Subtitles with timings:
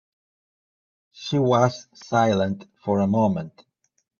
[1.11, 3.63] She was silent for a moment.